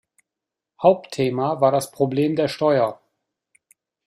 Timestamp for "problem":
1.91-2.35